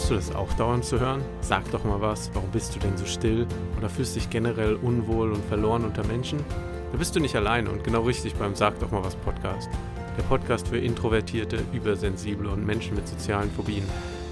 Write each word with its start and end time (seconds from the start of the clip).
Bekommst 0.00 0.26
du 0.26 0.32
das 0.32 0.34
auch 0.34 0.52
dauernd 0.54 0.84
zu 0.86 0.98
hören? 0.98 1.22
Sag 1.42 1.70
doch 1.72 1.84
mal 1.84 2.00
was, 2.00 2.30
warum 2.32 2.50
bist 2.50 2.74
du 2.74 2.78
denn 2.78 2.96
so 2.96 3.04
still? 3.04 3.46
Oder 3.76 3.90
fühlst 3.90 4.16
dich 4.16 4.30
generell 4.30 4.76
unwohl 4.76 5.30
und 5.30 5.44
verloren 5.44 5.84
unter 5.84 6.06
Menschen? 6.06 6.38
Da 6.90 6.96
bist 6.96 7.14
du 7.14 7.20
nicht 7.20 7.36
alleine 7.36 7.70
und 7.70 7.84
genau 7.84 8.00
richtig 8.04 8.34
beim 8.34 8.54
Sag 8.54 8.78
doch 8.80 8.90
mal 8.90 9.04
was 9.04 9.14
Podcast. 9.16 9.68
Der 10.16 10.22
Podcast 10.22 10.68
für 10.68 10.78
Introvertierte, 10.78 11.58
Übersensible 11.74 12.48
und 12.48 12.64
Menschen 12.64 12.94
mit 12.94 13.06
sozialen 13.06 13.50
Phobien. 13.50 13.84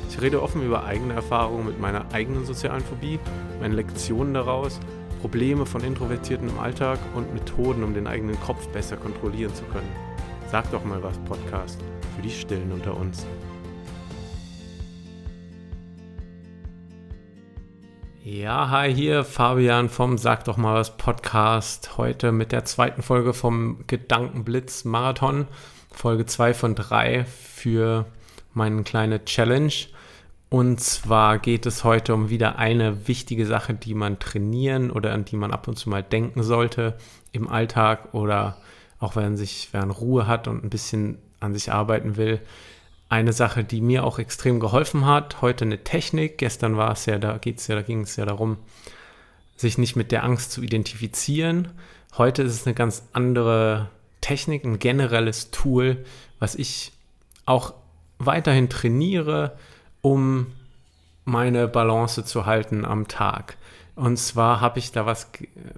Ich 0.08 0.18
rede 0.22 0.42
offen 0.42 0.64
über 0.64 0.84
eigene 0.84 1.12
Erfahrungen 1.12 1.66
mit 1.66 1.78
meiner 1.78 2.06
eigenen 2.14 2.46
sozialen 2.46 2.82
Phobie, 2.82 3.18
meine 3.60 3.74
Lektionen 3.74 4.32
daraus, 4.32 4.80
Probleme 5.20 5.66
von 5.66 5.84
Introvertierten 5.84 6.48
im 6.48 6.58
Alltag 6.58 6.98
und 7.14 7.34
Methoden, 7.34 7.84
um 7.84 7.92
den 7.92 8.06
eigenen 8.06 8.40
Kopf 8.40 8.66
besser 8.68 8.96
kontrollieren 8.96 9.54
zu 9.54 9.64
können. 9.64 9.90
Sag 10.50 10.70
doch 10.70 10.84
mal 10.84 11.02
was 11.02 11.18
Podcast 11.18 11.78
für 12.16 12.22
die 12.22 12.30
Stillen 12.30 12.72
unter 12.72 12.96
uns. 12.96 13.26
Ja, 18.30 18.68
hi, 18.68 18.94
hier 18.94 19.24
Fabian 19.24 19.88
vom 19.88 20.18
Sag 20.18 20.44
doch 20.44 20.58
mal 20.58 20.74
was 20.74 20.98
Podcast. 20.98 21.96
Heute 21.96 22.30
mit 22.30 22.52
der 22.52 22.66
zweiten 22.66 23.00
Folge 23.00 23.32
vom 23.32 23.84
Gedankenblitz 23.86 24.84
Marathon. 24.84 25.48
Folge 25.90 26.26
2 26.26 26.52
von 26.52 26.74
3 26.74 27.24
für 27.24 28.04
meine 28.52 28.82
kleine 28.82 29.24
Challenge. 29.24 29.72
Und 30.50 30.78
zwar 30.78 31.38
geht 31.38 31.64
es 31.64 31.84
heute 31.84 32.12
um 32.12 32.28
wieder 32.28 32.58
eine 32.58 33.08
wichtige 33.08 33.46
Sache, 33.46 33.72
die 33.72 33.94
man 33.94 34.18
trainieren 34.18 34.90
oder 34.90 35.14
an 35.14 35.24
die 35.24 35.36
man 35.36 35.50
ab 35.50 35.66
und 35.66 35.78
zu 35.78 35.88
mal 35.88 36.02
denken 36.02 36.42
sollte 36.42 36.98
im 37.32 37.48
Alltag 37.48 38.12
oder 38.12 38.58
auch 39.00 39.16
wenn 39.16 39.38
sich, 39.38 39.70
wenn 39.72 39.90
Ruhe 39.90 40.26
hat 40.26 40.48
und 40.48 40.62
ein 40.62 40.68
bisschen 40.68 41.16
an 41.40 41.54
sich 41.54 41.72
arbeiten 41.72 42.18
will 42.18 42.40
eine 43.08 43.32
Sache, 43.32 43.64
die 43.64 43.80
mir 43.80 44.04
auch 44.04 44.18
extrem 44.18 44.60
geholfen 44.60 45.06
hat. 45.06 45.40
Heute 45.40 45.64
eine 45.64 45.82
Technik. 45.82 46.38
Gestern 46.38 46.76
war 46.76 46.92
es 46.92 47.06
ja, 47.06 47.18
da 47.18 47.38
geht's 47.38 47.66
ja, 47.66 47.74
da 47.74 47.82
ging 47.82 48.02
es 48.02 48.16
ja 48.16 48.26
darum, 48.26 48.58
sich 49.56 49.78
nicht 49.78 49.96
mit 49.96 50.12
der 50.12 50.24
Angst 50.24 50.52
zu 50.52 50.62
identifizieren. 50.62 51.68
Heute 52.16 52.42
ist 52.42 52.52
es 52.52 52.66
eine 52.66 52.74
ganz 52.74 53.08
andere 53.12 53.88
Technik, 54.20 54.64
ein 54.64 54.78
generelles 54.78 55.50
Tool, 55.50 56.04
was 56.38 56.54
ich 56.54 56.92
auch 57.46 57.74
weiterhin 58.18 58.68
trainiere, 58.68 59.56
um 60.02 60.48
meine 61.24 61.68
Balance 61.68 62.24
zu 62.24 62.46
halten 62.46 62.84
am 62.84 63.08
Tag. 63.08 63.56
Und 63.94 64.16
zwar 64.16 64.60
habe 64.60 64.78
ich 64.78 64.92
da 64.92 65.06
was 65.06 65.30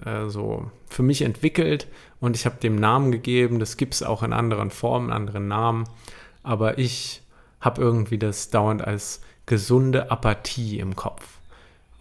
äh, 0.05 0.27
so 0.27 0.69
für 0.87 1.01
mich 1.01 1.23
entwickelt 1.23 1.87
und 2.19 2.35
ich 2.35 2.45
habe 2.45 2.57
dem 2.57 2.75
Namen 2.75 3.11
gegeben. 3.11 3.59
Das 3.59 3.77
gibt 3.77 3.93
es 3.95 4.03
auch 4.03 4.21
in 4.21 4.33
anderen 4.33 4.69
Formen, 4.69 5.11
anderen 5.11 5.47
Namen. 5.47 5.85
Aber 6.43 6.77
ich 6.77 7.20
habe 7.61 7.81
irgendwie 7.81 8.17
das 8.17 8.49
dauernd 8.49 8.85
als 8.85 9.21
gesunde 9.45 10.11
Apathie 10.11 10.79
im 10.79 10.95
Kopf. 10.95 11.39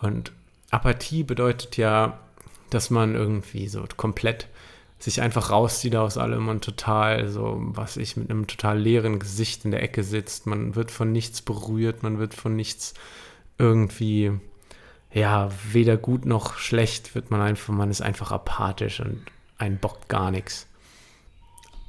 Und 0.01 0.33
Apathie 0.71 1.23
bedeutet 1.23 1.77
ja, 1.77 2.19
dass 2.71 2.91
man 2.91 3.15
irgendwie 3.15 3.69
so 3.69 3.85
komplett 3.97 4.49
sich 4.99 5.23
einfach 5.23 5.51
rauszieht 5.51 5.97
aus 5.97 6.19
allem 6.19 6.49
und 6.49 6.63
total 6.63 7.29
so, 7.29 7.57
was 7.61 7.97
ich 7.97 8.17
mit 8.17 8.31
einem 8.31 8.47
total 8.47 8.79
leeren 8.79 9.19
Gesicht 9.19 9.65
in 9.65 9.71
der 9.71 9.83
Ecke 9.83 10.05
sitzt. 10.05 10.47
Man 10.47 10.75
wird 10.75 10.91
von 10.91 11.11
nichts 11.11 11.41
berührt, 11.41 12.03
man 12.03 12.19
wird 12.19 12.35
von 12.35 12.55
nichts 12.55 12.95
irgendwie, 13.59 14.33
ja, 15.13 15.51
weder 15.73 15.97
gut 15.97 16.27
noch 16.27 16.59
schlecht 16.59 17.15
wird 17.15 17.31
man 17.31 17.41
einfach, 17.41 17.73
man 17.73 17.91
ist 17.91 18.03
einfach 18.03 18.31
apathisch 18.31 19.01
und 19.01 19.23
ein 19.59 19.79
bockt 19.79 20.09
gar 20.09 20.31
nichts. 20.31 20.67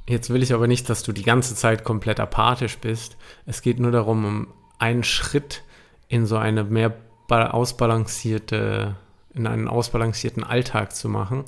Jetzt 0.08 0.30
will 0.30 0.42
ich 0.42 0.52
aber 0.52 0.66
nicht, 0.66 0.88
dass 0.90 1.02
du 1.02 1.12
die 1.12 1.22
ganze 1.22 1.54
Zeit 1.54 1.84
komplett 1.84 2.18
apathisch 2.18 2.78
bist. 2.78 3.16
Es 3.46 3.62
geht 3.62 3.78
nur 3.78 3.92
darum, 3.92 4.24
um 4.24 4.48
einen 4.78 5.04
Schritt 5.04 5.62
in 6.08 6.26
so 6.26 6.36
eine 6.36 6.64
mehr 6.64 6.94
ausbalancierte, 7.28 8.96
in 9.32 9.46
einen 9.46 9.68
ausbalancierten 9.68 10.44
Alltag 10.44 10.94
zu 10.94 11.08
machen 11.08 11.44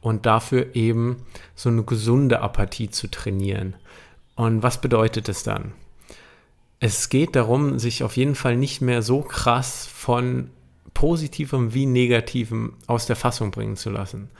und 0.00 0.26
dafür 0.26 0.74
eben 0.74 1.24
so 1.54 1.68
eine 1.68 1.84
gesunde 1.84 2.40
Apathie 2.40 2.90
zu 2.90 3.08
trainieren. 3.08 3.76
Und 4.34 4.62
was 4.62 4.80
bedeutet 4.80 5.28
es 5.28 5.44
dann? 5.44 5.74
Es 6.80 7.08
geht 7.08 7.36
darum, 7.36 7.78
sich 7.78 8.02
auf 8.02 8.16
jeden 8.16 8.34
Fall 8.34 8.56
nicht 8.56 8.80
mehr 8.80 9.02
so 9.02 9.20
krass 9.20 9.86
von 9.86 10.50
positivem 10.94 11.74
wie 11.74 11.86
negativem 11.86 12.74
aus 12.86 13.06
der 13.06 13.16
Fassung 13.16 13.50
bringen 13.50 13.76
zu 13.76 13.90
lassen. 13.90 14.30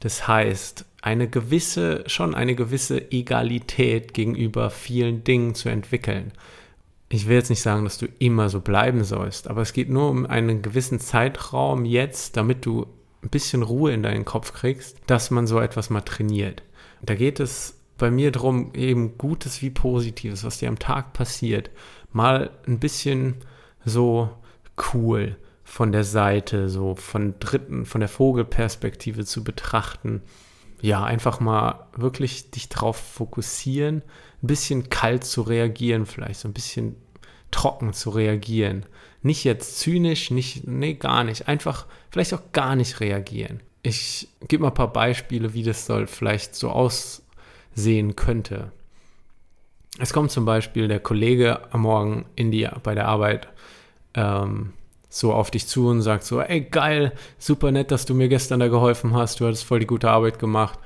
Das 0.00 0.28
heißt, 0.28 0.84
eine 1.02 1.28
gewisse, 1.28 2.04
schon 2.08 2.34
eine 2.34 2.54
gewisse 2.54 3.12
Egalität 3.12 4.12
gegenüber 4.12 4.70
vielen 4.70 5.24
Dingen 5.24 5.54
zu 5.54 5.68
entwickeln. 5.68 6.32
Ich 7.08 7.28
will 7.28 7.36
jetzt 7.36 7.50
nicht 7.50 7.62
sagen, 7.62 7.84
dass 7.84 7.98
du 7.98 8.06
immer 8.18 8.48
so 8.48 8.60
bleiben 8.60 9.04
sollst, 9.04 9.48
aber 9.48 9.62
es 9.62 9.72
geht 9.72 9.88
nur 9.88 10.10
um 10.10 10.26
einen 10.26 10.62
gewissen 10.62 10.98
Zeitraum 10.98 11.84
jetzt, 11.84 12.36
damit 12.36 12.66
du 12.66 12.86
ein 13.22 13.30
bisschen 13.30 13.62
Ruhe 13.62 13.92
in 13.92 14.02
deinen 14.02 14.24
Kopf 14.24 14.52
kriegst, 14.52 14.98
dass 15.06 15.30
man 15.30 15.46
so 15.46 15.60
etwas 15.60 15.90
mal 15.90 16.00
trainiert. 16.00 16.62
Da 17.02 17.14
geht 17.14 17.40
es 17.40 17.78
bei 17.98 18.10
mir 18.10 18.32
darum, 18.32 18.74
eben 18.74 19.16
Gutes 19.16 19.62
wie 19.62 19.70
Positives, 19.70 20.44
was 20.44 20.58
dir 20.58 20.68
am 20.68 20.78
Tag 20.78 21.12
passiert, 21.12 21.70
mal 22.12 22.50
ein 22.66 22.80
bisschen 22.80 23.36
so 23.84 24.30
cool 24.92 25.36
von 25.76 25.92
der 25.92 26.04
Seite, 26.04 26.70
so 26.70 26.94
von 26.94 27.34
dritten, 27.38 27.84
von 27.84 28.00
der 28.00 28.08
Vogelperspektive 28.08 29.26
zu 29.26 29.44
betrachten. 29.44 30.22
Ja, 30.80 31.04
einfach 31.04 31.38
mal 31.38 31.86
wirklich 31.94 32.50
dich 32.50 32.70
drauf 32.70 32.96
fokussieren, 32.96 34.00
ein 34.42 34.46
bisschen 34.46 34.88
kalt 34.88 35.24
zu 35.24 35.42
reagieren, 35.42 36.06
vielleicht 36.06 36.40
so 36.40 36.48
ein 36.48 36.54
bisschen 36.54 36.96
trocken 37.50 37.92
zu 37.92 38.08
reagieren. 38.08 38.86
Nicht 39.20 39.44
jetzt 39.44 39.78
zynisch, 39.78 40.30
nicht, 40.30 40.66
nee, 40.66 40.94
gar 40.94 41.24
nicht. 41.24 41.46
Einfach 41.46 41.84
vielleicht 42.08 42.32
auch 42.32 42.52
gar 42.52 42.74
nicht 42.74 43.00
reagieren. 43.00 43.60
Ich 43.82 44.28
gebe 44.48 44.62
mal 44.62 44.68
ein 44.70 44.74
paar 44.74 44.94
Beispiele, 44.94 45.52
wie 45.52 45.62
das 45.62 45.84
soll 45.84 46.06
vielleicht 46.06 46.54
so 46.54 46.70
aussehen 46.70 48.16
könnte. 48.16 48.72
Es 49.98 50.14
kommt 50.14 50.30
zum 50.30 50.46
Beispiel 50.46 50.88
der 50.88 51.00
Kollege 51.00 51.70
am 51.70 51.82
Morgen 51.82 52.24
in 52.34 52.50
die, 52.50 52.66
bei 52.82 52.94
der 52.94 53.08
Arbeit 53.08 53.48
ähm, 54.14 54.72
so 55.16 55.32
auf 55.32 55.50
dich 55.50 55.66
zu 55.66 55.88
und 55.88 56.02
sagt 56.02 56.24
so, 56.24 56.40
ey 56.40 56.60
geil, 56.60 57.12
super 57.38 57.72
nett, 57.72 57.90
dass 57.90 58.04
du 58.04 58.14
mir 58.14 58.28
gestern 58.28 58.60
da 58.60 58.68
geholfen 58.68 59.14
hast, 59.14 59.40
du 59.40 59.46
hattest 59.46 59.64
voll 59.64 59.80
die 59.80 59.86
gute 59.86 60.10
Arbeit 60.10 60.38
gemacht 60.38 60.78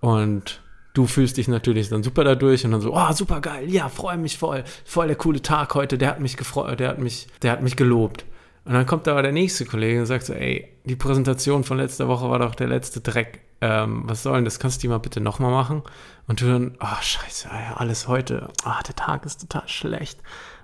und 0.00 0.60
du 0.94 1.06
fühlst 1.06 1.36
dich 1.36 1.48
natürlich 1.48 1.88
dann 1.88 2.02
super 2.02 2.22
dadurch 2.22 2.64
und 2.64 2.70
dann 2.70 2.80
so, 2.80 2.94
oh, 2.94 3.12
super 3.12 3.40
geil, 3.40 3.68
ja, 3.68 3.88
freue 3.88 4.18
mich 4.18 4.38
voll, 4.38 4.62
voll 4.84 5.08
der 5.08 5.16
coole 5.16 5.42
Tag 5.42 5.74
heute, 5.74 5.98
der 5.98 6.08
hat 6.08 6.20
mich 6.20 6.36
gefreut, 6.36 6.78
der 6.78 6.90
hat 6.90 6.98
mich, 6.98 7.26
der 7.42 7.52
hat 7.52 7.62
mich 7.62 7.76
gelobt. 7.76 8.24
Und 8.64 8.74
dann 8.74 8.86
kommt 8.86 9.08
aber 9.08 9.22
der 9.22 9.32
nächste 9.32 9.64
Kollege 9.64 9.98
und 9.98 10.06
sagt 10.06 10.26
so, 10.26 10.34
ey, 10.34 10.68
die 10.84 10.94
Präsentation 10.94 11.64
von 11.64 11.78
letzter 11.78 12.06
Woche 12.06 12.30
war 12.30 12.38
doch 12.38 12.54
der 12.54 12.68
letzte 12.68 13.00
Dreck. 13.00 13.40
Ähm, 13.60 14.04
was 14.06 14.22
soll 14.22 14.36
denn 14.36 14.44
das? 14.44 14.60
Kannst 14.60 14.78
du 14.78 14.80
die 14.82 14.88
mal 14.88 14.98
bitte 14.98 15.20
nochmal 15.20 15.50
machen? 15.50 15.82
Und 16.28 16.40
du 16.40 16.46
dann, 16.46 16.76
oh, 16.80 17.00
scheiße, 17.02 17.48
alles 17.74 18.06
heute, 18.06 18.48
oh, 18.64 18.82
der 18.86 18.94
Tag 18.94 19.26
ist 19.26 19.40
total 19.40 19.66
schlecht. 19.66 20.20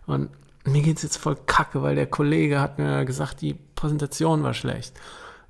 Und 0.07 0.31
mir 0.69 0.83
geht 0.83 0.99
es 0.99 1.03
jetzt 1.03 1.17
voll 1.17 1.37
kacke, 1.47 1.83
weil 1.83 1.95
der 1.95 2.07
Kollege 2.07 2.61
hat 2.61 2.79
mir 2.79 3.05
gesagt, 3.05 3.41
die 3.41 3.55
Präsentation 3.75 4.43
war 4.43 4.55
schlecht. 4.55 4.95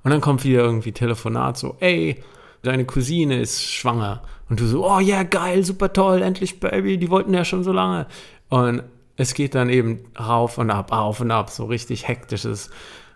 Und 0.03 0.11
dann 0.11 0.21
kommt 0.21 0.43
wieder 0.43 0.61
irgendwie 0.61 0.91
Telefonat 0.91 1.57
so, 1.57 1.75
ey, 1.79 2.23
deine 2.61 2.85
Cousine 2.85 3.39
ist 3.39 3.63
schwanger. 3.63 4.21
Und 4.49 4.59
du 4.59 4.65
so, 4.65 4.85
oh 4.85 4.99
ja, 4.99 5.17
yeah, 5.17 5.23
geil, 5.23 5.63
super 5.63 5.93
toll, 5.93 6.21
endlich 6.21 6.59
Baby, 6.59 6.97
die 6.97 7.09
wollten 7.09 7.33
ja 7.33 7.45
schon 7.45 7.63
so 7.63 7.71
lange. 7.71 8.07
Und 8.49 8.83
es 9.15 9.33
geht 9.33 9.53
dann 9.55 9.69
eben 9.69 10.05
rauf 10.19 10.57
und 10.57 10.71
ab, 10.71 10.91
auf 10.91 11.19
und 11.19 11.31
ab, 11.31 11.49
so 11.49 11.65
richtig 11.65 12.07
hektisches 12.07 12.69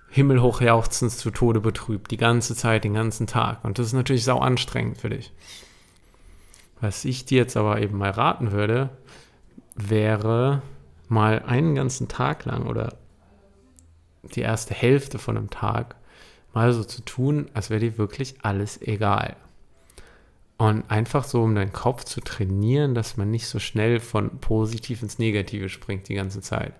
Himmelhochjauchzens 0.10 1.18
zu 1.18 1.32
Tode 1.32 1.60
betrübt, 1.60 2.12
die 2.12 2.18
ganze 2.18 2.56
Zeit, 2.56 2.84
den 2.84 2.94
ganzen 2.94 3.26
Tag. 3.26 3.64
Und 3.64 3.80
das 3.80 3.88
ist 3.88 3.94
natürlich 3.94 4.24
sau 4.24 4.40
anstrengend 4.40 4.98
für 4.98 5.10
dich. 5.10 5.32
Was 6.82 7.06
ich 7.06 7.26
dir 7.26 7.38
jetzt 7.38 7.58
aber 7.58 7.82
eben 7.82 7.98
mal 7.98 8.12
raten 8.12 8.52
würde, 8.52 8.90
wäre, 9.76 10.62
mal 11.14 11.44
einen 11.44 11.76
ganzen 11.76 12.08
Tag 12.08 12.46
lang 12.46 12.66
oder 12.66 12.98
die 14.36 14.42
erste 14.42 14.74
Hälfte 14.74 15.20
von 15.20 15.38
einem 15.38 15.50
Tag 15.50 15.96
mal 16.54 16.74
so 16.74 16.84
zu 16.84 17.02
tun, 17.02 17.50
als 17.54 17.70
wäre 17.70 17.80
dir 17.80 17.98
wirklich 17.98 18.36
alles 18.44 18.82
egal. 18.82 19.36
Und 20.58 20.90
einfach 20.90 21.24
so, 21.24 21.42
um 21.42 21.56
deinen 21.56 21.74
Kopf 21.74 22.04
zu 22.04 22.22
trainieren, 22.22 22.96
dass 22.96 23.18
man 23.18 23.32
nicht 23.32 23.48
so 23.48 23.60
schnell 23.60 24.00
von 24.00 24.40
positiv 24.40 25.02
ins 25.02 25.20
Negative 25.20 25.68
springt 25.68 26.08
die 26.10 26.16
ganze 26.16 26.42
Zeit. 26.42 26.74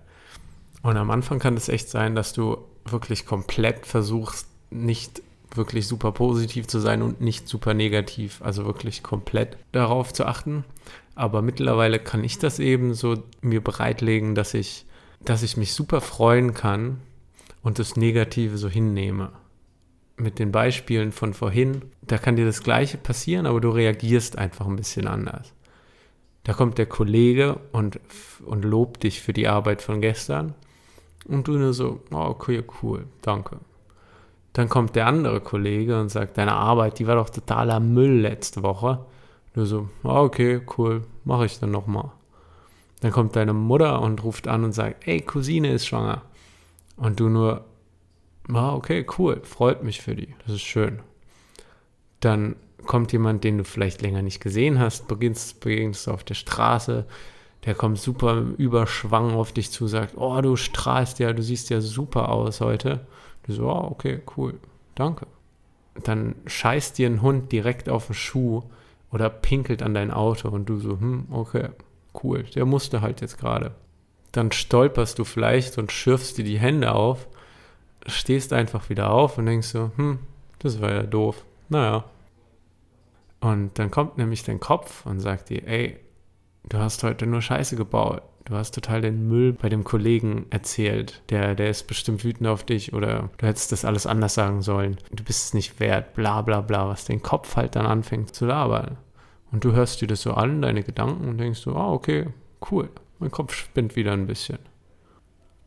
Und 0.82 0.96
am 0.96 1.10
Anfang 1.10 1.38
kann 1.38 1.56
es 1.56 1.68
echt 1.68 1.88
sein, 1.88 2.14
dass 2.14 2.32
du 2.32 2.58
wirklich 2.84 3.26
komplett 3.26 3.86
versuchst, 3.86 4.46
nicht 4.70 5.22
wirklich 5.54 5.86
super 5.86 6.12
positiv 6.12 6.66
zu 6.66 6.78
sein 6.78 7.02
und 7.02 7.20
nicht 7.20 7.48
super 7.48 7.74
negativ, 7.74 8.40
also 8.42 8.64
wirklich 8.64 9.02
komplett 9.02 9.56
darauf 9.72 10.12
zu 10.12 10.26
achten. 10.26 10.64
Aber 11.14 11.42
mittlerweile 11.42 11.98
kann 11.98 12.24
ich 12.24 12.38
das 12.38 12.58
eben 12.58 12.94
so 12.94 13.22
mir 13.40 13.62
bereitlegen, 13.62 14.34
dass 14.34 14.54
ich, 14.54 14.86
dass 15.24 15.42
ich 15.42 15.56
mich 15.56 15.72
super 15.72 16.00
freuen 16.00 16.54
kann 16.54 17.00
und 17.62 17.78
das 17.78 17.96
Negative 17.96 18.58
so 18.58 18.68
hinnehme. 18.68 19.32
Mit 20.16 20.38
den 20.38 20.52
Beispielen 20.52 21.12
von 21.12 21.34
vorhin, 21.34 21.82
da 22.02 22.18
kann 22.18 22.36
dir 22.36 22.46
das 22.46 22.62
Gleiche 22.62 22.98
passieren, 22.98 23.46
aber 23.46 23.60
du 23.60 23.70
reagierst 23.70 24.38
einfach 24.38 24.66
ein 24.66 24.76
bisschen 24.76 25.06
anders. 25.06 25.52
Da 26.44 26.52
kommt 26.52 26.78
der 26.78 26.86
Kollege 26.86 27.58
und, 27.72 27.98
und 28.44 28.64
lobt 28.64 29.02
dich 29.02 29.22
für 29.22 29.32
die 29.32 29.48
Arbeit 29.48 29.82
von 29.82 30.00
gestern. 30.00 30.54
Und 31.26 31.48
du 31.48 31.52
nur 31.52 31.72
so, 31.72 32.00
oh, 32.12 32.16
okay, 32.16 32.62
cool, 32.82 33.06
danke. 33.22 33.58
Dann 34.52 34.68
kommt 34.68 34.94
der 34.94 35.06
andere 35.06 35.40
Kollege 35.40 35.98
und 35.98 36.10
sagt, 36.10 36.36
deine 36.38 36.52
Arbeit, 36.52 36.98
die 36.98 37.06
war 37.06 37.16
doch 37.16 37.30
totaler 37.30 37.80
Müll 37.80 38.20
letzte 38.20 38.62
Woche. 38.62 39.04
Du 39.54 39.64
so, 39.64 39.88
oh, 40.02 40.08
okay, 40.08 40.60
cool, 40.76 41.02
mache 41.24 41.46
ich 41.46 41.58
dann 41.58 41.70
nochmal. 41.70 42.10
Dann 43.00 43.12
kommt 43.12 43.36
deine 43.36 43.52
Mutter 43.52 44.02
und 44.02 44.22
ruft 44.24 44.48
an 44.48 44.64
und 44.64 44.72
sagt, 44.72 45.06
ey, 45.06 45.20
Cousine 45.20 45.72
ist 45.72 45.86
schwanger. 45.86 46.22
Und 46.96 47.20
du 47.20 47.28
nur, 47.28 47.64
ah, 48.52 48.74
okay, 48.74 49.06
cool, 49.18 49.40
freut 49.44 49.84
mich 49.84 50.02
für 50.02 50.16
die, 50.16 50.34
das 50.44 50.56
ist 50.56 50.62
schön. 50.62 51.00
Dann 52.20 52.56
kommt 52.84 53.12
jemand, 53.12 53.44
den 53.44 53.58
du 53.58 53.64
vielleicht 53.64 54.02
länger 54.02 54.22
nicht 54.22 54.40
gesehen 54.40 54.78
hast, 54.78 55.06
beginnst, 55.06 55.60
beginnst 55.60 56.06
du 56.06 56.10
auf 56.10 56.24
der 56.24 56.34
Straße, 56.34 57.06
der 57.64 57.74
kommt 57.74 57.98
super 57.98 58.44
überschwang 58.58 59.34
auf 59.34 59.52
dich 59.52 59.70
zu, 59.70 59.86
sagt, 59.86 60.16
oh, 60.16 60.40
du 60.40 60.56
strahlst 60.56 61.18
ja, 61.18 61.32
du 61.32 61.42
siehst 61.42 61.70
ja 61.70 61.80
super 61.80 62.28
aus 62.28 62.60
heute. 62.60 63.06
Du 63.44 63.52
so, 63.52 63.68
oh, 63.68 63.88
okay, 63.90 64.20
cool, 64.36 64.58
danke. 64.94 65.26
Dann 66.02 66.34
scheißt 66.46 66.98
dir 66.98 67.08
ein 67.08 67.22
Hund 67.22 67.52
direkt 67.52 67.88
auf 67.88 68.06
den 68.06 68.14
Schuh 68.14 68.64
oder 69.14 69.30
pinkelt 69.30 69.80
an 69.80 69.94
dein 69.94 70.10
Auto 70.10 70.48
und 70.48 70.68
du 70.68 70.80
so, 70.80 70.98
hm, 70.98 71.28
okay, 71.30 71.68
cool, 72.22 72.42
der 72.42 72.64
musste 72.64 73.00
halt 73.00 73.20
jetzt 73.20 73.38
gerade. 73.38 73.72
Dann 74.32 74.50
stolperst 74.50 75.20
du 75.20 75.24
vielleicht 75.24 75.78
und 75.78 75.92
schürfst 75.92 76.36
dir 76.36 76.44
die 76.44 76.58
Hände 76.58 76.92
auf, 76.92 77.28
stehst 78.06 78.52
einfach 78.52 78.90
wieder 78.90 79.10
auf 79.10 79.38
und 79.38 79.46
denkst 79.46 79.68
so, 79.68 79.92
hm, 79.94 80.18
das 80.58 80.80
war 80.80 80.90
ja 80.90 81.04
doof. 81.04 81.44
Naja. 81.68 82.04
Und 83.38 83.78
dann 83.78 83.92
kommt 83.92 84.18
nämlich 84.18 84.42
dein 84.42 84.58
Kopf 84.58 85.06
und 85.06 85.20
sagt 85.20 85.50
dir, 85.50 85.64
ey, 85.68 86.00
du 86.68 86.78
hast 86.78 87.04
heute 87.04 87.26
nur 87.26 87.40
Scheiße 87.40 87.76
gebaut. 87.76 88.22
Du 88.44 88.54
hast 88.54 88.74
total 88.74 89.00
den 89.00 89.26
Müll 89.26 89.54
bei 89.54 89.70
dem 89.70 89.84
Kollegen 89.84 90.44
erzählt. 90.50 91.22
Der, 91.30 91.54
der 91.54 91.70
ist 91.70 91.86
bestimmt 91.86 92.24
wütend 92.24 92.46
auf 92.46 92.62
dich 92.62 92.92
oder 92.92 93.30
du 93.38 93.46
hättest 93.46 93.72
das 93.72 93.86
alles 93.86 94.06
anders 94.06 94.34
sagen 94.34 94.60
sollen. 94.60 94.98
Du 95.10 95.24
bist 95.24 95.46
es 95.46 95.54
nicht 95.54 95.80
wert, 95.80 96.14
bla 96.14 96.42
bla 96.42 96.60
bla, 96.60 96.86
was 96.88 97.06
den 97.06 97.22
Kopf 97.22 97.56
halt 97.56 97.74
dann 97.74 97.86
anfängt 97.86 98.34
zu 98.34 98.44
labern. 98.44 98.98
Und 99.50 99.64
du 99.64 99.72
hörst 99.72 100.02
dir 100.02 100.08
das 100.08 100.20
so 100.20 100.34
an, 100.34 100.60
deine 100.60 100.82
Gedanken, 100.82 101.28
und 101.28 101.38
denkst 101.38 101.60
so, 101.60 101.74
ah, 101.74 101.92
okay, 101.92 102.26
cool. 102.70 102.90
Mein 103.18 103.30
Kopf 103.30 103.54
spinnt 103.54 103.96
wieder 103.96 104.12
ein 104.12 104.26
bisschen. 104.26 104.58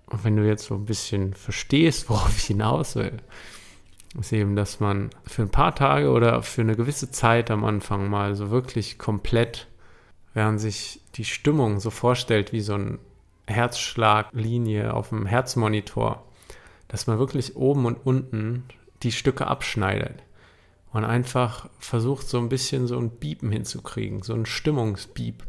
Und 0.07 0.23
wenn 0.23 0.35
du 0.35 0.45
jetzt 0.45 0.65
so 0.65 0.75
ein 0.75 0.85
bisschen 0.85 1.33
verstehst, 1.33 2.09
worauf 2.09 2.37
ich 2.37 2.45
hinaus 2.45 2.95
will, 2.95 3.17
ist 4.19 4.33
eben, 4.33 4.55
dass 4.55 4.79
man 4.79 5.09
für 5.25 5.41
ein 5.41 5.49
paar 5.49 5.73
Tage 5.73 6.11
oder 6.11 6.43
für 6.43 6.61
eine 6.61 6.75
gewisse 6.75 7.09
Zeit 7.09 7.49
am 7.49 7.65
Anfang 7.65 8.09
mal 8.09 8.35
so 8.35 8.51
wirklich 8.51 8.99
komplett 8.99 9.67
während 10.33 10.59
sich 10.59 11.01
die 11.15 11.25
Stimmung 11.25 11.79
so 11.79 11.89
vorstellt 11.89 12.53
wie 12.53 12.61
so 12.61 12.75
eine 12.75 12.99
Herzschlaglinie 13.47 14.93
auf 14.93 15.09
dem 15.09 15.25
Herzmonitor, 15.25 16.23
dass 16.87 17.07
man 17.07 17.19
wirklich 17.19 17.55
oben 17.55 17.85
und 17.85 17.95
unten 18.05 18.63
die 19.03 19.11
Stücke 19.11 19.47
abschneidet 19.47 20.23
und 20.91 21.05
einfach 21.05 21.69
versucht 21.79 22.27
so 22.27 22.37
ein 22.39 22.49
bisschen 22.49 22.87
so 22.87 22.97
ein 22.97 23.09
Biepen 23.09 23.51
hinzukriegen, 23.51 24.23
so 24.23 24.33
ein 24.33 24.45
Stimmungsbiep. 24.45 25.43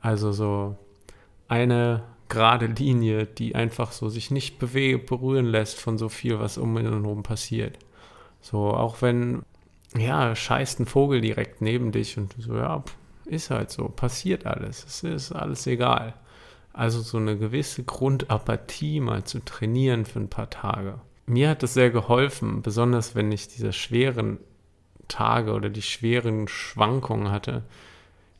Also 0.00 0.32
so 0.32 0.76
eine 1.48 2.04
gerade 2.28 2.66
Linie, 2.66 3.26
die 3.26 3.54
einfach 3.54 3.92
so 3.92 4.08
sich 4.08 4.30
nicht 4.30 4.58
bewegen, 4.58 5.06
berühren 5.06 5.46
lässt 5.46 5.80
von 5.80 5.98
so 5.98 6.08
viel, 6.08 6.38
was 6.38 6.58
um 6.58 6.76
und 6.76 6.84
herum 6.84 7.22
passiert. 7.22 7.78
So, 8.40 8.68
auch 8.68 9.00
wenn, 9.02 9.42
ja, 9.96 10.36
scheißt 10.36 10.80
ein 10.80 10.86
Vogel 10.86 11.20
direkt 11.20 11.62
neben 11.62 11.90
dich 11.90 12.18
und 12.18 12.34
so, 12.38 12.56
ja, 12.56 12.84
ist 13.28 13.50
halt 13.50 13.70
so, 13.70 13.88
passiert 13.88 14.46
alles, 14.46 14.84
es 14.84 15.02
ist 15.02 15.32
alles 15.32 15.66
egal. 15.66 16.14
Also 16.72 17.00
so 17.00 17.18
eine 17.18 17.36
gewisse 17.36 17.82
Grundapathie 17.84 19.00
mal 19.00 19.24
zu 19.24 19.40
trainieren 19.40 20.04
für 20.04 20.20
ein 20.20 20.30
paar 20.30 20.50
Tage. 20.50 21.00
Mir 21.26 21.50
hat 21.50 21.62
das 21.62 21.74
sehr 21.74 21.90
geholfen, 21.90 22.62
besonders 22.62 23.14
wenn 23.14 23.30
ich 23.32 23.48
diese 23.48 23.72
schweren 23.72 24.38
Tage 25.08 25.52
oder 25.52 25.70
die 25.70 25.82
schweren 25.82 26.48
Schwankungen 26.48 27.30
hatte, 27.30 27.64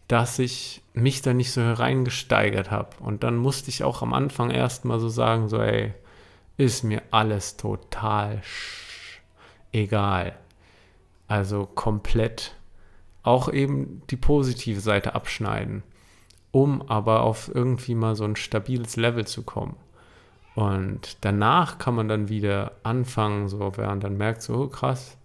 dass 0.06 0.38
ich 0.38 0.82
mich 0.94 1.20
da 1.20 1.34
nicht 1.34 1.52
so 1.52 1.60
hereingesteigert 1.60 2.70
habe. 2.70 2.96
Und 3.00 3.22
dann 3.24 3.36
musste 3.36 3.68
ich 3.70 3.84
auch 3.84 4.02
am 4.02 4.14
Anfang 4.14 4.50
erstmal 4.50 5.00
so 5.00 5.08
sagen, 5.08 5.48
so 5.48 5.60
ey, 5.60 5.92
ist 6.56 6.82
mir 6.82 7.02
alles 7.10 7.56
total 7.56 8.42
egal. 9.72 10.36
Also 11.26 11.66
komplett 11.66 12.54
auch 13.28 13.52
eben 13.52 14.02
die 14.08 14.16
positive 14.16 14.80
Seite 14.80 15.14
abschneiden, 15.14 15.82
um 16.50 16.82
aber 16.88 17.22
auf 17.22 17.50
irgendwie 17.54 17.94
mal 17.94 18.16
so 18.16 18.24
ein 18.24 18.36
stabiles 18.36 18.96
Level 18.96 19.26
zu 19.26 19.42
kommen. 19.42 19.76
Und 20.54 21.18
danach 21.20 21.78
kann 21.78 21.94
man 21.94 22.08
dann 22.08 22.30
wieder 22.30 22.72
anfangen, 22.82 23.48
so, 23.48 23.76
wenn 23.76 23.86
man 23.86 24.00
dann 24.00 24.16
merkt, 24.16 24.42
so 24.42 24.54
oh, 24.54 24.66
krass, 24.68 25.18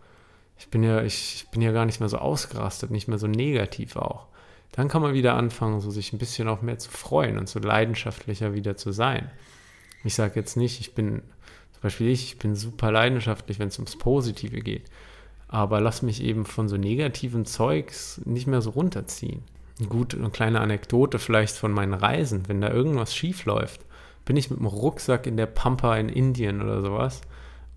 ich 0.60 0.68
bin 0.68 0.84
ja, 0.84 1.02
ich 1.02 1.48
bin 1.50 1.62
ja 1.62 1.72
gar 1.72 1.86
nicht 1.86 2.02
mehr 2.02 2.10
so 2.10 2.18
ausgerastet, 2.18 2.92
nicht 2.92 3.08
mehr 3.08 3.18
so 3.18 3.28
negativ 3.28 3.96
auch. 3.96 4.28
Dann 4.74 4.90
kann 4.90 5.02
man 5.02 5.14
wieder 5.14 5.36
anfangen, 5.36 5.80
so 5.80 5.90
sich 5.90 6.12
ein 6.12 6.20
bisschen 6.20 6.50
auch 6.50 6.62
mehr 6.62 6.80
zu 6.80 6.92
freuen 6.92 7.38
und 7.38 7.48
so 7.48 7.60
leidenschaftlicher 7.60 8.54
wieder 8.54 8.76
zu 8.76 8.92
sein. 8.92 9.32
Ich 10.04 10.14
sage 10.14 10.34
jetzt 10.36 10.58
nicht, 10.58 10.82
ich 10.82 10.94
bin, 10.94 11.22
zum 11.72 11.82
Beispiel 11.82 12.10
ich, 12.10 12.26
ich 12.26 12.38
bin 12.38 12.56
super 12.56 12.92
leidenschaftlich, 12.92 13.60
wenn 13.60 13.70
es 13.70 13.80
ums 13.80 13.98
Positive 13.98 14.60
geht 14.60 14.90
aber 15.54 15.80
lass 15.80 16.02
mich 16.02 16.24
eben 16.24 16.46
von 16.46 16.68
so 16.68 16.78
negativen 16.78 17.46
Zeugs 17.46 18.20
nicht 18.26 18.48
mehr 18.48 18.60
so 18.60 18.72
runterziehen. 18.72 19.44
Gut, 19.88 20.16
eine 20.16 20.32
kleine 20.32 20.60
Anekdote 20.62 21.20
vielleicht 21.20 21.56
von 21.56 21.72
meinen 21.72 21.94
Reisen. 21.94 22.48
Wenn 22.48 22.60
da 22.60 22.72
irgendwas 22.72 23.16
schief 23.16 23.46
läuft, 23.46 23.82
bin 24.26 24.36
ich 24.36 24.50
mit 24.50 24.58
dem 24.58 24.66
Rucksack 24.66 25.28
in 25.28 25.38
der 25.38 25.46
Pampa 25.46 25.96
in 25.98 26.10
Indien 26.10 26.60
oder 26.60 26.82
sowas 26.82 27.22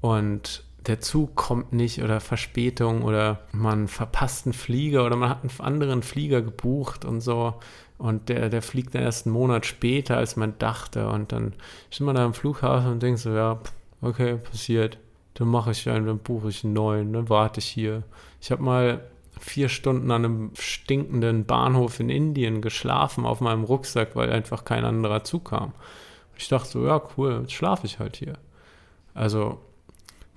und 0.00 0.64
der 0.86 1.02
Zug 1.02 1.34
kommt 1.34 1.74
nicht 1.74 2.02
oder 2.02 2.20
Verspätung 2.20 3.02
oder 3.02 3.40
man 3.52 3.88
verpasst 3.88 4.46
einen 4.46 4.54
Flieger 4.54 5.04
oder 5.04 5.16
man 5.16 5.28
hat 5.28 5.42
einen 5.42 5.60
anderen 5.60 6.02
Flieger 6.02 6.40
gebucht 6.40 7.04
und 7.04 7.20
so 7.20 7.56
und 7.98 8.30
der, 8.30 8.48
der 8.48 8.62
fliegt 8.62 8.94
dann 8.94 9.02
erst 9.02 9.26
einen 9.26 9.34
Monat 9.34 9.66
später, 9.66 10.16
als 10.16 10.36
man 10.36 10.56
dachte 10.58 11.08
und 11.08 11.30
dann 11.30 11.52
steht 11.90 12.06
man 12.06 12.16
da 12.16 12.24
am 12.24 12.32
Flughafen 12.32 12.92
und 12.92 13.02
denkt 13.02 13.20
so, 13.20 13.34
ja, 13.34 13.60
okay, 14.00 14.36
passiert 14.36 14.96
dann 15.36 15.48
mache 15.48 15.70
ich 15.70 15.88
einen, 15.88 16.06
dann 16.06 16.18
buche 16.18 16.48
ich 16.48 16.64
einen 16.64 16.72
neuen, 16.72 17.12
dann 17.12 17.28
warte 17.28 17.60
ich 17.60 17.66
hier. 17.66 18.02
Ich 18.40 18.50
habe 18.50 18.62
mal 18.62 19.04
vier 19.38 19.68
Stunden 19.68 20.10
an 20.10 20.24
einem 20.24 20.50
stinkenden 20.58 21.44
Bahnhof 21.44 22.00
in 22.00 22.08
Indien 22.08 22.62
geschlafen 22.62 23.26
auf 23.26 23.42
meinem 23.42 23.64
Rucksack, 23.64 24.16
weil 24.16 24.32
einfach 24.32 24.64
kein 24.64 24.84
anderer 24.84 25.24
Zug 25.24 25.50
kam. 25.50 25.72
Ich 26.38 26.48
dachte 26.48 26.70
so, 26.70 26.86
ja, 26.86 27.02
cool, 27.16 27.40
jetzt 27.42 27.52
schlafe 27.52 27.86
ich 27.86 27.98
halt 27.98 28.16
hier. 28.16 28.38
Also 29.12 29.60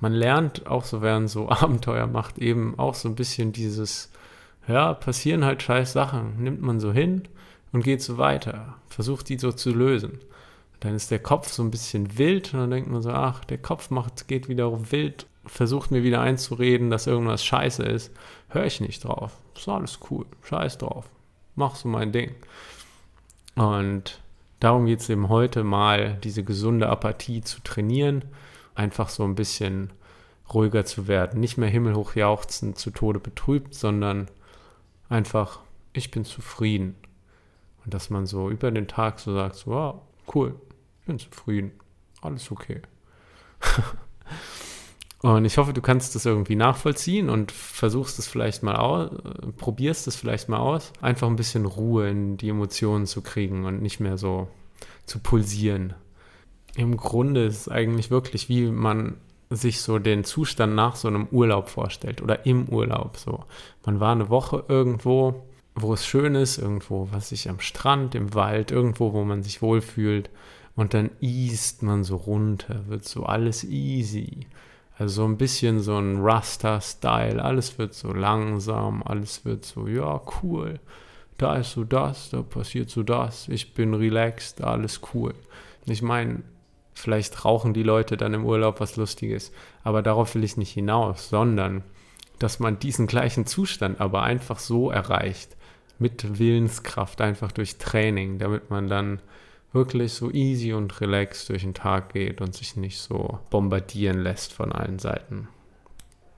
man 0.02 0.12
lernt 0.12 0.68
auch 0.68 0.84
so, 0.84 1.02
während 1.02 1.30
so 1.30 1.50
Abenteuer 1.50 2.08
macht, 2.08 2.38
eben 2.38 2.78
auch 2.78 2.94
so 2.94 3.08
ein 3.08 3.16
bisschen 3.16 3.54
dieses, 3.54 4.12
ja, 4.68 4.94
passieren 4.94 5.46
halt 5.46 5.64
scheiß 5.64 5.94
Sachen, 5.94 6.44
nimmt 6.44 6.62
man 6.62 6.82
so 6.82 6.92
hin 6.92 7.24
und 7.72 7.86
geht 7.86 8.02
so 8.02 8.18
weiter, 8.18 8.76
versucht 8.90 9.30
die 9.30 9.38
so 9.38 9.54
zu 9.54 9.72
lösen 9.72 10.20
dann 10.80 10.96
ist 10.96 11.12
der 11.12 11.20
Kopf 11.20 11.52
so 11.52 11.62
ein 11.64 11.72
bisschen 11.72 12.18
wild 12.18 12.54
und 12.54 12.60
dann 12.62 12.72
denkt 12.72 12.90
man 12.90 13.02
so, 13.02 13.12
ach, 13.12 13.44
der 13.46 13.58
Kopf 13.58 13.90
macht, 13.90 14.28
geht 14.28 14.48
wieder 14.48 14.92
wild, 14.92 15.28
versucht 15.46 15.92
mir 15.92 16.04
wieder 16.04 16.22
einzureden, 16.22 16.90
dass 16.90 17.08
irgendwas 17.08 17.44
scheiße 17.44 17.84
ist. 17.84 18.12
Höre 18.50 18.66
ich 18.66 18.80
nicht 18.80 19.04
drauf. 19.04 19.38
Ist 19.56 19.68
alles 19.68 20.00
cool. 20.10 20.26
Scheiß 20.44 20.78
drauf. 20.78 21.10
Mach 21.56 21.76
so 21.76 21.90
mein 21.90 22.12
Ding. 22.12 22.34
Und 23.56 24.22
darum 24.60 24.86
geht 24.86 25.02
es 25.02 25.10
eben 25.10 25.28
heute 25.28 25.64
mal, 25.64 26.18
diese 26.24 26.44
gesunde 26.44 26.88
Apathie 26.88 27.42
zu 27.42 27.62
trainieren, 27.62 28.24
einfach 28.76 29.10
so 29.10 29.24
ein 29.24 29.36
bisschen 29.36 29.92
ruhiger 30.54 30.86
zu 30.86 31.08
werden. 31.08 31.42
Nicht 31.42 31.58
mehr 31.58 31.70
himmelhoch 31.70 32.16
jauchzen, 32.16 32.76
zu 32.76 32.92
Tode 32.92 33.20
betrübt, 33.20 33.76
sondern 33.76 34.30
einfach, 35.10 35.60
ich 35.92 36.10
bin 36.10 36.24
zufrieden. 36.24 36.96
Und 37.84 37.94
dass 37.94 38.10
man 38.10 38.26
so 38.26 38.50
über 38.50 38.72
den 38.72 38.88
Tag 38.88 39.20
so 39.20 39.34
sagt, 39.34 39.56
so, 39.56 39.72
wow, 39.72 40.02
cool, 40.34 40.56
bin 41.10 41.20
zufrieden. 41.20 41.72
Alles 42.22 42.52
okay. 42.52 42.82
und 45.22 45.44
ich 45.44 45.58
hoffe, 45.58 45.74
du 45.74 45.82
kannst 45.82 46.16
das 46.16 46.26
irgendwie 46.26 46.56
nachvollziehen 46.56 47.30
und 47.30 47.52
versuchst 47.52 48.20
es 48.20 48.28
vielleicht 48.28 48.62
mal 48.62 48.76
aus, 48.76 49.10
probierst 49.58 50.08
es 50.08 50.16
vielleicht 50.16 50.50
mal 50.50 50.60
aus, 50.60 50.94
einfach 51.02 51.28
ein 51.28 51.36
bisschen 51.36 51.66
Ruhe 51.66 52.10
in 52.10 52.38
die 52.38 52.50
Emotionen 52.50 53.08
zu 53.08 53.22
kriegen 53.22 53.66
und 53.66 53.82
nicht 53.82 54.00
mehr 54.00 54.18
so 54.18 54.48
zu 55.06 55.20
pulsieren. 55.20 55.96
Im 56.76 56.96
Grunde 56.96 57.46
ist 57.46 57.62
es 57.62 57.70
eigentlich 57.70 58.12
wirklich, 58.12 58.48
wie 58.48 58.68
man 58.68 59.18
sich 59.50 59.82
so 59.82 59.98
den 59.98 60.24
Zustand 60.24 60.76
nach 60.76 60.96
so 60.96 61.08
einem 61.08 61.28
Urlaub 61.32 61.70
vorstellt 61.70 62.22
oder 62.22 62.46
im 62.46 62.70
Urlaub 62.70 63.18
so. 63.18 63.46
Man 63.84 64.00
war 64.00 64.12
eine 64.12 64.30
Woche 64.30 64.64
irgendwo, 64.68 65.48
wo 65.74 65.92
es 65.92 66.06
schön 66.06 66.36
ist, 66.36 66.60
irgendwo, 66.60 67.10
was 67.12 67.32
ich 67.32 67.50
am 67.50 67.60
Strand, 67.60 68.14
im 68.14 68.36
Wald, 68.36 68.70
irgendwo, 68.70 69.14
wo 69.14 69.24
man 69.24 69.42
sich 69.42 69.64
wohlfühlt 69.64 70.30
und 70.76 70.94
dann 70.94 71.12
east 71.20 71.84
man 71.84 72.04
so 72.04 72.16
runter, 72.16 72.88
wird 72.88 73.06
so 73.06 73.24
alles 73.24 73.64
easy. 73.64 74.48
Also 74.98 75.22
so 75.22 75.26
ein 75.26 75.38
bisschen 75.38 75.80
so 75.80 75.98
ein 75.98 76.22
Rasta-Style, 76.22 77.44
alles 77.44 77.78
wird 77.78 77.94
so 77.94 78.12
langsam, 78.12 79.02
alles 79.04 79.46
wird 79.46 79.66
so, 79.66 79.88
ja, 79.88 80.22
cool. 80.42 80.80
Da 81.38 81.56
ist 81.56 81.72
so 81.72 81.84
das, 81.84 82.30
da 82.32 82.42
passiert 82.42 82.90
so 82.90 83.04
das, 83.04 83.48
ich 83.48 83.74
bin 83.74 83.94
relaxed, 83.94 84.62
alles 84.62 85.02
cool. 85.14 85.34
Ich 85.86 86.02
meine, 86.02 86.44
Vielleicht 87.00 87.46
rauchen 87.46 87.74
die 87.74 87.84
Leute 87.84 88.18
dann 88.18 88.34
im 88.34 88.46
Urlaub 88.46 88.82
was 88.82 88.98
Lustiges. 88.98 89.54
Aber 89.86 90.02
darauf 90.02 90.36
will 90.36 90.44
ich 90.44 90.58
nicht 90.58 90.74
hinaus, 90.74 91.30
sondern 91.30 91.82
dass 92.40 92.60
man 92.60 92.78
diesen 92.78 93.08
gleichen 93.08 93.46
Zustand 93.46 94.02
aber 94.02 94.24
einfach 94.24 94.60
so 94.60 94.92
erreicht, 94.92 95.56
mit 95.98 96.40
Willenskraft, 96.40 97.22
einfach 97.22 97.54
durch 97.54 97.78
Training, 97.78 98.38
damit 98.38 98.70
man 98.70 98.90
dann 98.90 99.22
wirklich 99.72 100.14
so 100.14 100.32
easy 100.32 100.74
und 100.74 101.00
relaxed 101.02 101.50
durch 101.50 101.62
den 101.62 101.74
Tag 101.74 102.14
geht 102.14 102.42
und 102.42 102.56
sich 102.56 102.76
nicht 102.76 103.00
so 103.00 103.40
bombardieren 103.50 104.20
lässt 104.20 104.54
von 104.54 104.72
allen 104.72 105.00
Seiten. 105.00 105.48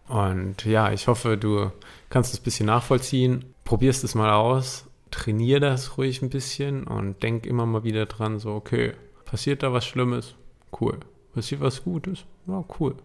Und 0.08 0.66
ja, 0.66 0.92
ich 0.92 1.08
hoffe, 1.08 1.38
du 1.38 1.72
kannst 2.10 2.34
es 2.34 2.42
ein 2.42 2.44
bisschen 2.44 2.66
nachvollziehen. 2.66 3.46
Probierst 3.64 4.04
es 4.04 4.16
mal 4.16 4.34
aus, 4.34 4.86
trainier 5.10 5.60
das 5.60 5.98
ruhig 5.98 6.22
ein 6.22 6.30
bisschen 6.30 6.86
und 6.86 7.24
denk 7.24 7.46
immer 7.46 7.66
mal 7.66 7.84
wieder 7.84 8.06
dran, 8.06 8.40
so, 8.40 8.54
okay, 8.54 8.94
passiert 9.24 9.64
da 9.64 9.72
was 9.72 9.86
Schlimmes? 9.86 10.36
Cool. 10.80 11.00
Passiert 11.34 11.62
was 11.62 11.84
Gutes? 11.84 12.26
Ja, 12.48 12.66
cool. 12.80 12.96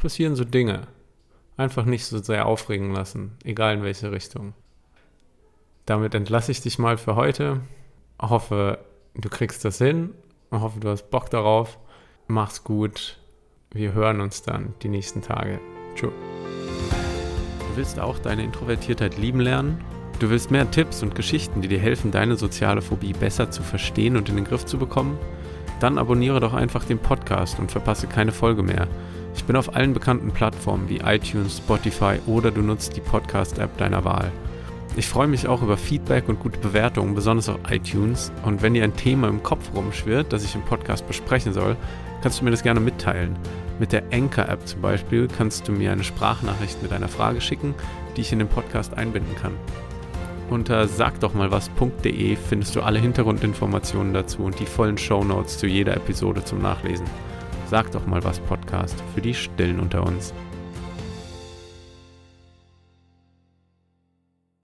Passieren 0.00 0.34
so 0.34 0.44
Dinge. 0.44 0.88
Einfach 1.56 1.84
nicht 1.84 2.06
so 2.06 2.18
sehr 2.18 2.46
aufregen 2.46 2.92
lassen, 2.92 3.36
egal 3.44 3.76
in 3.76 3.82
welche 3.84 4.10
Richtung. 4.10 4.54
Damit 5.86 6.14
entlasse 6.14 6.50
ich 6.50 6.60
dich 6.60 6.78
mal 6.78 6.98
für 6.98 7.14
heute. 7.14 7.60
Hoffe, 8.20 8.78
du 9.14 9.28
kriegst 9.28 9.64
das 9.64 9.78
hin. 9.78 10.14
Ich 10.50 10.60
hoffe, 10.60 10.80
du 10.80 10.88
hast 10.88 11.10
Bock 11.10 11.30
darauf. 11.30 11.78
Mach's 12.26 12.64
gut. 12.64 13.18
Wir 13.70 13.94
hören 13.94 14.20
uns 14.20 14.42
dann 14.42 14.74
die 14.82 14.88
nächsten 14.88 15.22
Tage. 15.22 15.60
Tschüss. 15.94 16.12
Du 17.60 17.76
willst 17.76 17.98
auch 17.98 18.18
deine 18.18 18.44
Introvertiertheit 18.44 19.16
lieben 19.16 19.40
lernen? 19.40 19.82
Du 20.18 20.30
willst 20.30 20.50
mehr 20.50 20.70
Tipps 20.70 21.02
und 21.02 21.14
Geschichten, 21.14 21.62
die 21.62 21.68
dir 21.68 21.80
helfen, 21.80 22.10
deine 22.10 22.36
soziale 22.36 22.82
Phobie 22.82 23.12
besser 23.12 23.50
zu 23.50 23.62
verstehen 23.62 24.16
und 24.16 24.28
in 24.28 24.36
den 24.36 24.44
Griff 24.44 24.66
zu 24.66 24.78
bekommen? 24.78 25.18
Dann 25.80 25.98
abonniere 25.98 26.38
doch 26.38 26.52
einfach 26.52 26.84
den 26.84 26.98
Podcast 26.98 27.58
und 27.58 27.72
verpasse 27.72 28.06
keine 28.06 28.30
Folge 28.30 28.62
mehr. 28.62 28.88
Ich 29.34 29.44
bin 29.44 29.56
auf 29.56 29.74
allen 29.74 29.94
bekannten 29.94 30.30
Plattformen 30.30 30.88
wie 30.88 30.98
iTunes, 30.98 31.58
Spotify 31.58 32.20
oder 32.26 32.50
du 32.50 32.60
nutzt 32.60 32.96
die 32.96 33.00
Podcast-App 33.00 33.78
deiner 33.78 34.04
Wahl. 34.04 34.30
Ich 34.94 35.08
freue 35.08 35.26
mich 35.26 35.48
auch 35.48 35.62
über 35.62 35.78
Feedback 35.78 36.28
und 36.28 36.38
gute 36.38 36.58
Bewertungen, 36.58 37.14
besonders 37.14 37.48
auf 37.48 37.58
iTunes. 37.70 38.30
Und 38.44 38.60
wenn 38.60 38.74
dir 38.74 38.84
ein 38.84 38.94
Thema 38.94 39.28
im 39.28 39.42
Kopf 39.42 39.70
rumschwirrt, 39.74 40.32
das 40.32 40.44
ich 40.44 40.54
im 40.54 40.62
Podcast 40.62 41.06
besprechen 41.06 41.54
soll, 41.54 41.76
kannst 42.20 42.40
du 42.40 42.44
mir 42.44 42.50
das 42.50 42.62
gerne 42.62 42.80
mitteilen. 42.80 43.34
Mit 43.78 43.92
der 43.92 44.04
Anchor-App 44.12 44.68
zum 44.68 44.82
Beispiel 44.82 45.28
kannst 45.28 45.66
du 45.66 45.72
mir 45.72 45.92
eine 45.92 46.04
Sprachnachricht 46.04 46.82
mit 46.82 46.92
einer 46.92 47.08
Frage 47.08 47.40
schicken, 47.40 47.74
die 48.16 48.20
ich 48.20 48.32
in 48.32 48.38
den 48.38 48.48
Podcast 48.48 48.92
einbinden 48.94 49.34
kann. 49.34 49.56
Unter 50.50 50.86
sagdochmalwas.de 50.86 52.36
findest 52.36 52.76
du 52.76 52.82
alle 52.82 52.98
Hintergrundinformationen 52.98 54.12
dazu 54.12 54.42
und 54.42 54.60
die 54.60 54.66
vollen 54.66 54.98
Shownotes 54.98 55.56
zu 55.56 55.66
jeder 55.66 55.96
Episode 55.96 56.44
zum 56.44 56.60
Nachlesen. 56.60 57.06
Sag 57.70 57.90
doch 57.92 58.06
mal 58.06 58.22
was 58.24 58.40
Podcast 58.40 59.02
für 59.14 59.22
die 59.22 59.32
Stillen 59.32 59.80
unter 59.80 60.04
uns. 60.04 60.34